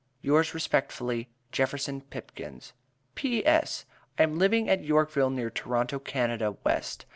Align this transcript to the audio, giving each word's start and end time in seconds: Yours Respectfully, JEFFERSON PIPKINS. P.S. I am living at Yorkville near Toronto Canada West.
Yours 0.23 0.55
Respectfully, 0.55 1.29
JEFFERSON 1.51 2.01
PIPKINS. 2.09 2.73
P.S. 3.13 3.85
I 4.17 4.23
am 4.23 4.39
living 4.39 4.67
at 4.67 4.83
Yorkville 4.83 5.29
near 5.29 5.51
Toronto 5.51 5.99
Canada 5.99 6.57
West. 6.63 7.05